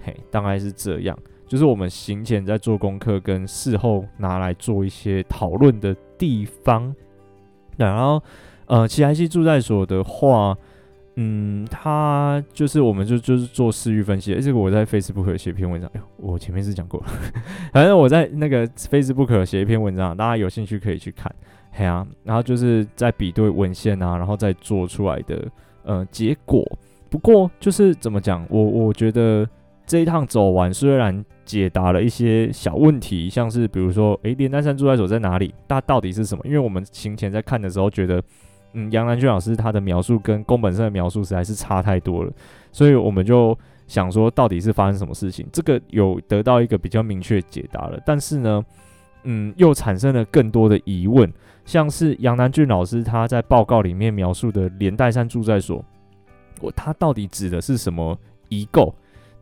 [0.06, 1.18] 嘿，大概是这样。
[1.48, 6.96] 就是我们行前在做功课，跟事后拿来做一些讨论的地方。
[7.76, 8.22] 然后
[8.68, 10.56] 呃，奇莱溪驻在所的话。
[11.18, 14.34] 嗯，他就是，我们就就是做视域分析。
[14.34, 17.02] 诶、这个我在 Facebook 写一篇文章，哎呦，我前面是讲过，
[17.72, 21.34] 反正我在那个 Facebook 写一篇文章，大家有兴趣可以去看。
[21.72, 25.48] 嘿啊，然后就是在比对文献啊，然后再做出来的
[25.84, 26.62] 呃结果。
[27.10, 29.48] 不过就是怎么讲，我我觉得
[29.86, 35.54] 这一趟走完，虽然解答了一些小问题，像是比如说，诶、连丹山住在所在哪里？
[35.68, 36.42] 它到底是什么？
[36.46, 38.22] 因为我们行前在看的时候觉得。
[38.78, 42.34] 嗯，杨南俊老师他的描述跟宫本胜的描述实在是差太多了，
[42.74, 45.48] 所以我们就想说，到底是发生什么事情？
[45.50, 48.62] 这个有得到一个比较明确解答了，但是呢，
[49.24, 51.32] 嗯，又产生了更多的疑问，
[51.64, 55.82] 像是杨南俊老师他在报告里面描述的连带山住在所，
[56.60, 58.20] 我他到底指的是什么
[58.50, 58.94] 遗构？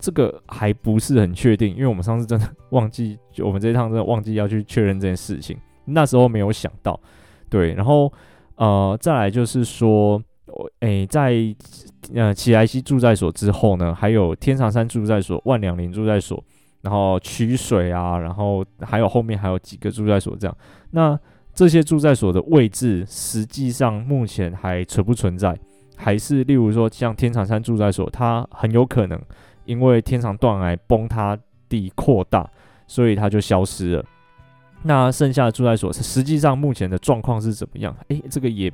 [0.04, 7.00] 这个还不是很确定，因为我们上次真的忘记，就我们这一趟真的忘记要去确认这件事情，那时候没有想到，
[7.50, 8.12] 对，然后。
[8.56, 10.22] 呃，再来就是说，
[10.82, 11.34] 诶、在
[12.14, 16.42] 呃奇莱西住在所之后呢，还有天长山住在所、万两林住在所，
[16.84, 20.56] 然后曲水啊，然后还有后面还有几个住在所这样。
[20.92, 21.20] 那
[21.52, 25.58] 这些住在所的位置，实际上目前还存不存在？
[25.96, 29.20] 还是例如说像天长山住在所，它很有可能
[29.66, 31.38] 因为天长断崖崩塌
[31.70, 32.50] 地扩大，
[32.88, 34.06] 所以它就消失了。
[34.84, 37.96] 那剩下的住在所，实际上目前的状况是怎么样？
[38.10, 38.70] 诶，这个也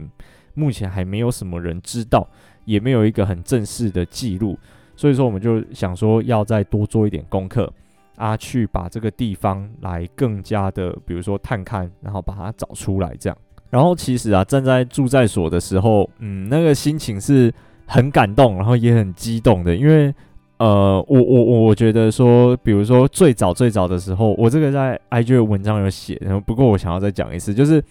[0.56, 2.28] 目前还没有什么人知道，
[2.65, 4.58] 也没有一个很正式的记录，
[4.95, 7.71] 所以说我们就想说要再多做一点功课
[8.15, 13.38] 啊，去把这个地方来更加的，比如说探看，然后把它找出来这样。
[13.69, 17.54] 然后其实啊，站在住在所的时候，嗯，那个心情是
[17.86, 20.12] 很感动，然后也很激动的，因为。
[20.60, 27.82] 呃，我我我我觉得说，比如说最早最早的时候，我这个在 IG 的文章有写，然后不过我想要再讲一次，就是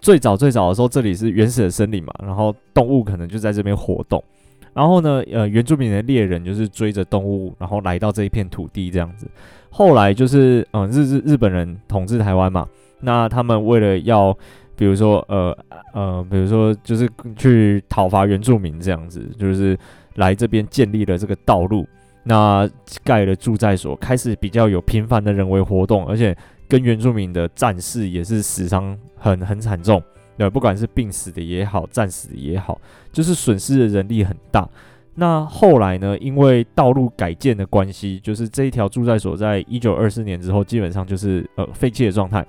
[0.00, 4.24] 最早最早的时候，这里是原始的森林嘛，然后动物可能就在这边活动，
[4.72, 9.26] 然后呢，呃，原住民的猎人就是追着动物，然后来到这一片土地这样子。
[9.68, 12.66] 后来就是，嗯、日日日本人统治台湾嘛，
[13.00, 14.34] 那他们为了要，
[14.76, 15.54] 比如说，呃
[15.92, 17.06] 呃，比如说就是
[17.36, 19.78] 去讨伐原住民这样子，就是
[20.14, 21.86] 来这边建立了这个道路。
[22.24, 22.68] 那
[23.04, 30.02] 盖了住在所，开始比较有频繁的人为活动，而且跟原住民的战事也是死伤很很惨重，
[30.38, 32.80] 对，不管是病死的也好，战死的也好，
[33.12, 34.68] 就是损失的人力很大。
[35.14, 42.44] 那后来呢，因为道路改建的关系，就是这一条住在所在一九二四年之后，基本上就是呃废弃的状态。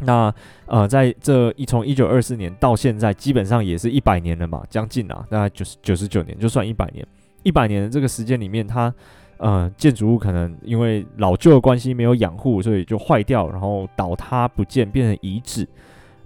[0.00, 0.32] 那
[0.66, 7.04] 呃，在这一从一九二四年到现在，基本上也是一百年了嘛，将近啊，大概九十九十九年，就算一百年。
[7.42, 8.92] 一百年的这个时间里面，它
[9.38, 15.66] 呃建筑物可能因为老旧的关系没有养护，所以就坏掉，然后倒塌不见，变成遗址。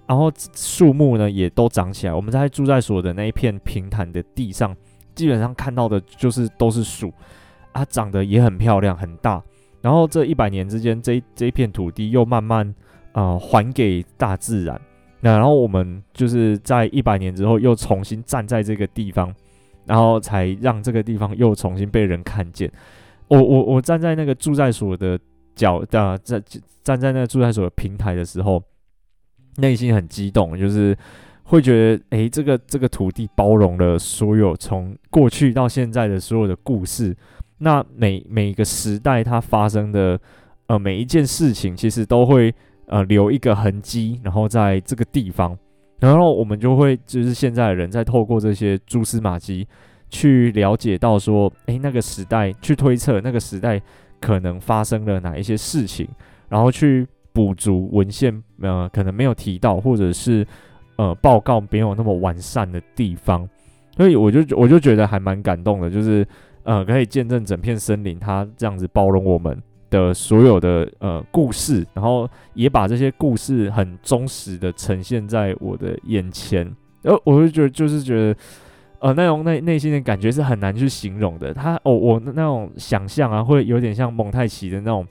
[0.05, 2.13] 然后树木呢也都长起来。
[2.13, 4.75] 我们在住在所的那一片平坦的地上，
[5.15, 7.11] 基本上看到的就是都是树，
[7.73, 9.41] 它长得也很漂亮很大。
[9.81, 12.73] 然后这一百年之间，这这一片土地又慢慢
[13.13, 14.79] 呃还给大自然。
[15.21, 19.33] 那然后我们就是在一百年之后又重新站在这个地方。
[19.85, 22.71] 然后才让这个地方又重新被人看见。
[23.27, 25.19] 我我我站在那个住在所的
[25.55, 26.43] 角的站
[26.83, 28.61] 站在那个住在所的平台的时候，
[29.57, 30.95] 内心很激动，就是
[31.43, 37.15] 会觉得，诶，这个这个土地包容了所有从过去到现在的所有的故事。
[37.59, 40.19] 那每每一个时代它发生的
[40.67, 42.53] 呃每一件事情，其实都会
[42.87, 45.57] 呃留一个痕迹，然后在这个地方。
[46.03, 49.65] 然后我们就会，就是现在的人在透过这些蛛丝马迹
[50.09, 53.81] 去了解到说，诶，那个时代去推测那个时代
[54.19, 56.05] 可能发生了哪一些事情，
[56.49, 60.45] 然后去补足文献呃可能没有提到，或者是
[60.97, 63.47] 呃报告没有那么完善的地方，
[63.95, 66.27] 所以我就我就觉得还蛮感动的，就是
[66.63, 69.57] 呃可以见证整片森林它这样子包容我们
[70.01, 76.65] 的所有的呃故事，然后也把这些故事很忠实的呈现在我的眼前，
[77.01, 78.35] 然后我就觉得就是觉得。
[79.03, 81.53] 呃，那种内内心的感觉是很难去形容的。
[81.53, 85.05] 他哦，我那种想象啊，会有点像蒙太奇的那种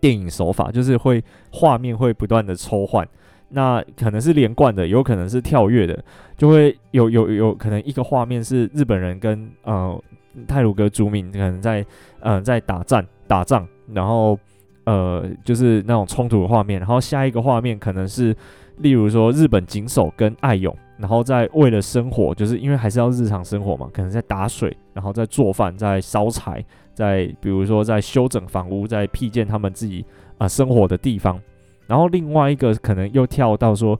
[0.00, 3.04] 电影手法，就是会画面会不断的抽换，
[3.48, 6.04] 那可能是连贯的，有可能是跳跃的，
[6.36, 10.00] 就会有有有可能一个画面是日本人跟呃
[10.46, 11.84] 泰鲁阁族民可能在
[12.20, 14.38] 呃在打战打仗，然后
[14.84, 18.34] 呃就是那种冲突的画面，然后下一个画面可能是
[18.78, 20.76] 例如说日本警守跟爱勇。
[20.98, 26.64] 然后在为了生活，就是因为还是要日常生活嘛，可能在打水，然后在做饭，在烧柴，
[26.94, 30.02] 在比如说在修整房屋，在辟建他们自己
[30.38, 31.38] 啊、生活的地方。
[31.86, 33.94] 然后另外一个可能又跳到说，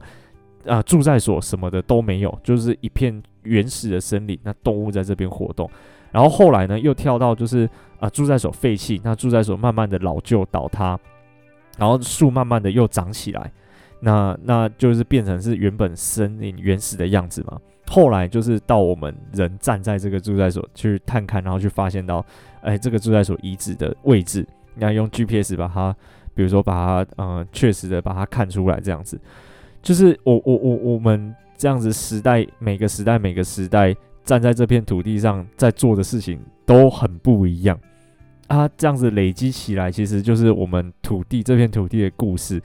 [0.65, 5.69] 啊、呃、驻在所什么的都没有，就是一片原始的森林，那动物在这边活动。
[6.11, 10.97] 然后后来呢，又跳到就是啊、呃、驻在所废弃，那住在所慢慢的老旧倒塌，
[11.77, 13.51] 然后树慢慢的又长起来。
[13.99, 17.59] 那那就是变成是原本森林原始的样子嘛。
[17.87, 22.23] 后来就是到我们人站在这个住在所去探看，然后去发现到，
[22.61, 24.45] 哎，这个住在所遗址的位置，
[24.77, 25.95] 要用 GPS 把它，
[26.35, 29.19] 比如说把它，嗯、确实的把它看出来，这样子，
[29.81, 33.95] 就是我我我我们这样子时代，每个时代每个时代
[34.27, 37.79] 站在这片土地上在做的事情都很不一样
[38.45, 38.69] 啊。
[38.77, 42.61] 这样子累积起来，其实就是我们土地这片土地的故事，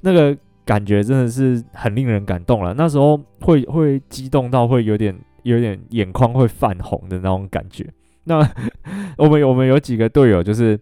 [0.00, 0.36] 那个。
[0.64, 2.72] 感觉真的是很令人感动了。
[2.72, 7.84] 那时候会会激动到会有点有点眼眶会泛红的那种感觉。
[8.22, 8.38] 那
[9.18, 10.78] 我们我们有几个队友，就是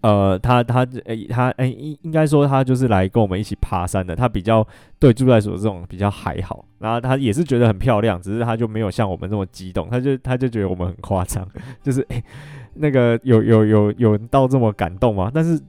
[0.00, 4.14] 呃，他他诶他诶应应该说他就是来跟我们一起爬山的。
[4.14, 4.66] 他比较
[4.98, 9.88] 对住在所这种比较还好，然后他也是觉得很漂亮，只是他就没有像我们这么激动。
[9.90, 11.46] 他就他就觉得我们很夸张，
[11.82, 12.22] 就是诶
[12.74, 15.30] 那个有有有有到这么感动吗？
[15.32, 15.60] 但是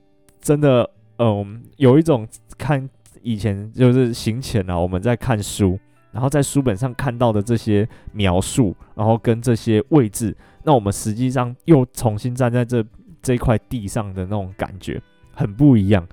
[0.41, 2.89] 真的嗯，有一种看。
[3.21, 5.77] 以前就是行前啊，我们在看书，
[6.13, 12.81] 然后在书本上看到的这些描述，然后跟这些位置，那我们实际上又重新站在这
[13.21, 15.01] 这块地上的那种感觉
[15.33, 16.07] 很不一样。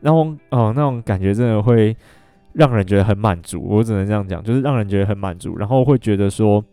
[0.00, 1.96] 然后哦，那种感觉真的会
[2.52, 3.62] 让人觉得很满足。
[3.62, 6.64] 我只能这样讲，就是让人觉得很满足，然后会觉得说，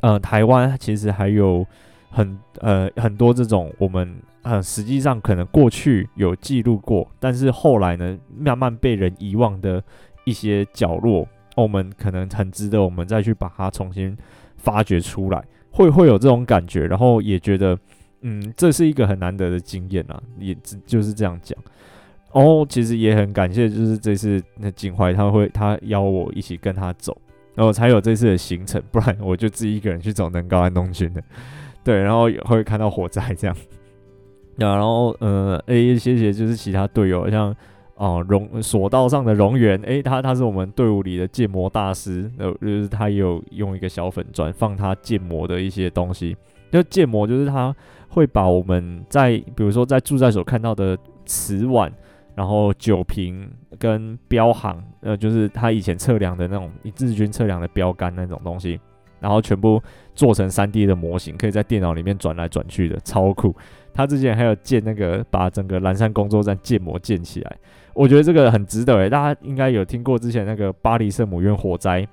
[0.00, 1.66] 呃，台湾其实还有
[2.10, 4.14] 很呃很多这种我们。
[4.44, 9.80] 呃，实际上可能过去有记录过，但是后来呢，慢慢被人遗忘的
[10.24, 11.24] 一些角落，
[11.54, 14.18] 我们可能很值得我们再去把它重新
[14.56, 17.78] 发掘出来，会会有这种感觉，然后也觉得，
[18.22, 20.56] 嗯，这是一个很难得的经验啊，也
[20.86, 21.58] 就是这样讲。
[22.32, 27.16] 哦，其实也很感谢，就是这次那景怀他会他邀我一起跟他走，
[27.54, 31.22] 然后才有这次的行程，不然我就自己一个人去走能高安东军的，
[31.84, 33.54] 对，然后也会看到火灾这样。
[34.56, 37.54] 啊，然后呃，诶，谢谢，就是其他队友，像
[37.96, 46.36] 哦，荣索道上的荣源，诶，他他是我们队伍里的建模大师，呃，就是他也有用一个小粉砖放他建模的一些东西。
[46.70, 47.74] 就建模就是他
[48.12, 51.90] 会把我们在比如说在住在所看到的瓷碗，
[52.34, 58.78] 然后酒瓶跟标行，呃，就是他以前测量的那种日军测量的标杆那种东西，
[59.18, 59.82] 然后全部
[60.14, 63.56] 做成 3D 的模型，可以在电脑里面转来转去的，超酷。
[63.94, 67.56] 他之前还有建那个把整个岚山工作站建模建起来，
[67.94, 72.06] 我觉得这个很值得诶，大家应该有听过之前那个巴黎圣母院火灾，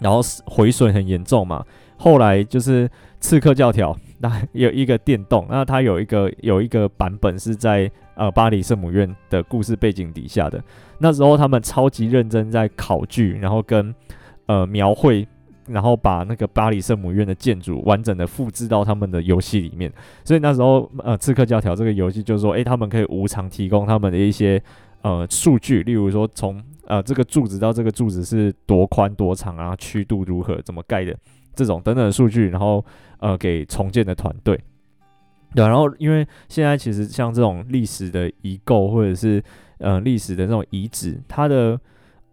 [0.00, 1.64] 然后毁损很严重嘛。
[1.96, 2.90] 后来就是
[3.20, 10.62] 刺客教条，那有一个电动，那它有一个有一个版本是在呃巴黎圣母院的故事背景底下的。
[10.98, 13.94] 那时候他们超级认真在考据，然后跟
[14.46, 15.26] 呃描绘。
[15.66, 19.92] 然后把那个巴黎圣母院的建筑完整的复制到他们的游戏里面，
[20.24, 24.60] 所以那时候呃，刺客教条这个游戏就是说，诶，他们可以无偿提供他们的一些
[25.02, 26.60] 呃数据，例如说从
[26.90, 31.16] 呃这个柱子到这个柱子是多宽多长啊，曲度如何，怎么盖的
[31.54, 32.84] 这种等等的数据，然后
[33.20, 34.58] 呃给重建的团队。
[35.54, 39.40] 对，然后因为现在其实像这种历史的遗构或者是
[39.78, 41.78] 呃历史的那种遗址，它的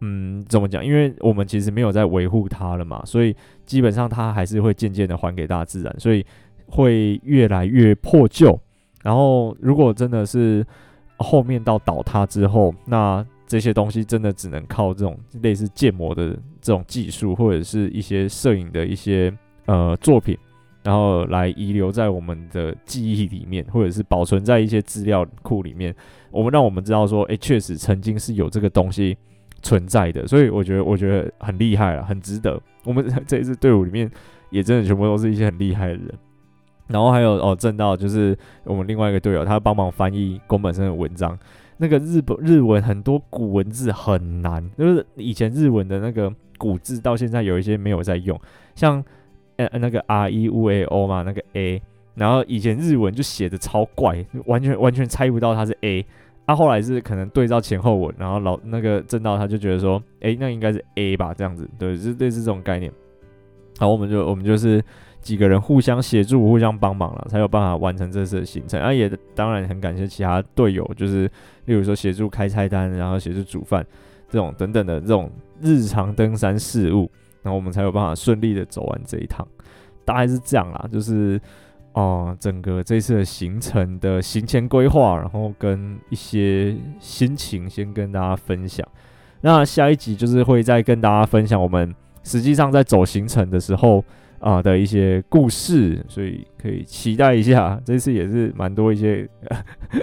[0.01, 0.83] 嗯，怎么讲？
[0.83, 3.35] 因为我们其实没有在维护它了嘛，所以
[3.65, 6.25] 基本上它还是会渐渐的还给大自然，所以
[6.67, 8.59] 会越来越破旧。
[9.03, 10.65] 然后，如果真的是
[11.17, 19.33] 后面到倒塌之后，那这些东西真的只能靠这种类似建模的这种技术，或者是一些摄影的一些
[19.65, 20.37] 呃作品，
[20.83, 25.95] 然后来遗留在我们的记忆里面，或者是保存在一些资料库里面。
[26.29, 29.17] 我们让我们知道说，诶，确实曾经是有这个东西
[29.61, 30.27] 存在的。
[30.27, 32.61] 所以我觉得，我觉得很厉害了，很值得。
[32.83, 34.11] 我们这一支队伍里面
[34.49, 36.13] 也真的全部都是一些很厉害的人。
[36.87, 41.37] 然后还有哦，正道就是我们另外一个队友，他帮忙翻译宫本身的文章。
[41.77, 48.39] 那个日本日文很多古文字很难，就是以前日文的那个古字到现在有一些没有在用，
[48.75, 49.03] 像
[49.57, 51.81] 呃那个 R E U A O 嘛，那个 A，
[52.15, 56.05] 然后以前日文就写的超怪，完全完全猜不到它是 A，
[56.45, 62.91] 啊后来是可能对照前后文，然后老那个正道他就觉得说，诶那应该是 A 吧这样子，对，是类似这种概念，
[63.77, 64.83] 好我们就我们就是。
[65.27, 68.79] 几个人互相协助、互相帮忙了，才有办法完成这次的行程。
[68.79, 71.29] 啊，也当然很感谢其他队友，就是
[71.65, 73.85] 例如说协助开菜单，然后协助煮饭
[74.29, 77.11] 这种等等的这种日常登山事务，
[77.43, 79.45] 然后我们才有办法顺利的走完这一趟。
[80.05, 81.37] 大概是这样啦，就是
[81.91, 88.87] 哦、整个这次的行程的行前规划，然后跟一些心情先跟大家分享。
[89.41, 94.01] 那下一集就是会再跟大家分享我们实际上在走行程的时候。
[94.39, 97.79] 啊的一些故事，所以可以期待一下。
[97.85, 99.27] 这次也是蛮多一些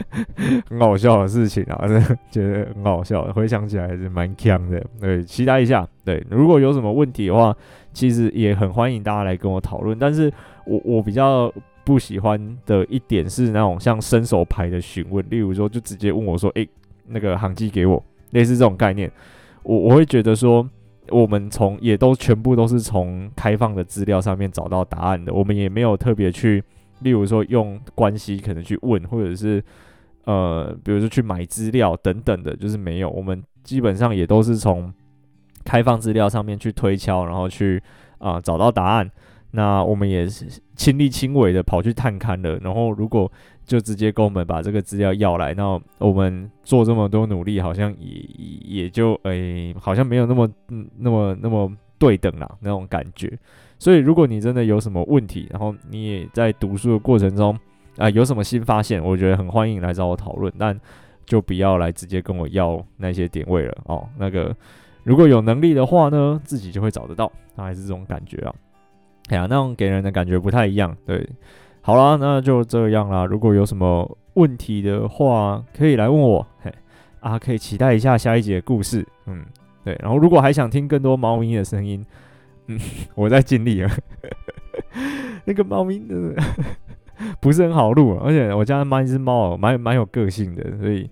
[0.69, 1.87] 很好笑的事情啊，
[2.31, 4.85] 觉得很好笑，回想起来还是蛮强的。
[5.01, 5.87] 对，期待一下。
[6.05, 7.57] 对，如果有什么问题的话，
[7.93, 9.99] 其实也很欢迎大家来跟我讨论。
[9.99, 10.33] 但是
[10.67, 11.53] 我我比较
[11.85, 16.69] 不喜欢的一点是那种像伸手牌的询问，例如说就直接问我说：“诶，
[17.07, 19.11] 那个航机给我。”类似这种概念，
[19.63, 20.69] 我我会觉得说。
[21.11, 26.63] 我们从也都全部都是从开放的资料上面找到答案的，我们也没有特别去，
[27.01, 29.63] 例如说用关系可能去问，或者是
[30.25, 33.11] 呃，比如说去买资料等等的，就是没有。
[33.11, 34.93] 我们基本上也都是从
[35.65, 37.83] 开放资料上面去推敲，然后去
[38.19, 39.11] 啊、找到答案。
[39.51, 43.31] 那我们也是亲力亲为的跑去探勘了，然后如果
[43.65, 48.21] 就直接跟我们把这个资料要来，那我们做这么多努力，好像也
[48.83, 53.33] 也就诶、好像没有那么嗯那么那么对等啦那种感觉。
[53.79, 57.59] 所以如果你真的有什么问题，然后你也在读书的过程中
[57.97, 60.79] 啊、有什么新发现，我觉得很欢迎来找我讨论，但
[61.25, 64.09] 就不要来直接跟我要那些点位了哦。
[64.19, 64.55] 那个
[65.05, 68.55] 如果有能力的话呢，自己就会找得到，大概是这种感觉啊。
[69.29, 71.27] 哎呀，那种给人的感觉不太一样，对。
[71.87, 73.27] 好啦，那就这样啦。
[73.27, 76.47] 如果有什么问题的话，可以来问我。
[76.63, 76.73] 嘿，
[77.21, 79.07] 啊，可以期待一下下一集的故事。
[79.27, 79.45] 嗯，
[79.85, 79.95] 对。
[80.01, 82.03] 然后，如果还想听更多猫咪的声音，
[82.69, 82.81] 嗯，
[83.15, 83.91] 我在尽力了。
[85.45, 86.35] 那个猫咪的
[87.39, 91.07] 不是很好录，而且我家的猫一只猫，蛮蛮有个性的，所以，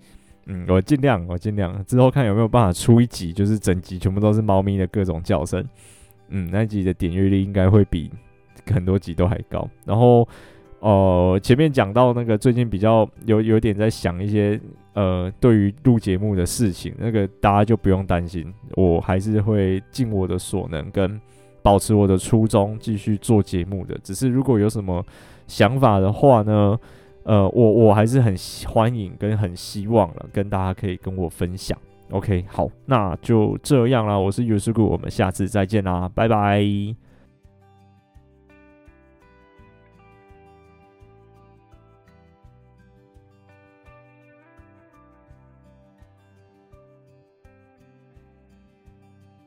[0.47, 5.62] 嗯，我尽量，我尽量之后看有没有办法出一集，就是整集全部都是猫咪的各种叫声。
[6.31, 8.11] 嗯，那集的点阅率应该会比
[8.73, 9.68] 很多集都还高。
[9.85, 10.27] 然后。
[10.83, 14.61] 哦、前面讲到那个最近比较有有点在想一些
[14.95, 21.20] 呃，对于录节目的事情，那个大家就不用担心，我还是会尽我的所能跟
[21.62, 23.97] 保持我的初衷继续做节目的。
[24.03, 25.05] 只是如果有什么
[25.47, 26.76] 想法的话呢，
[27.22, 28.35] 呃，我我还是很
[28.66, 31.78] 欢迎跟很希望了，跟大家可以跟我分享。
[32.11, 37.11] OK，好，那就这样啦，我是尤世顾，我们下次再见啦，拜拜。